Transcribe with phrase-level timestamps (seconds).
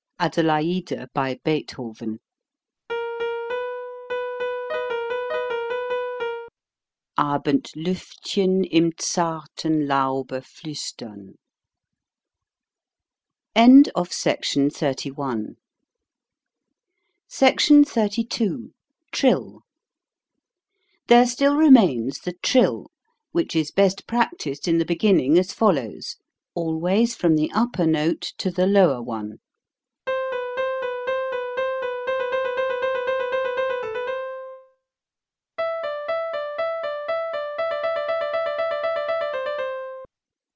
[0.19, 2.19] Adelaide, by Beethoven
[7.17, 11.33] A bend luft chen im zar ten Lau be flu stern
[14.09, 15.39] SECTION XXXII
[19.11, 19.61] TRILL
[21.07, 22.87] THERE still remains the trill,
[23.33, 26.15] which is best practised in the beginning as follows:
[26.55, 29.39] always from the upper note to the lower one.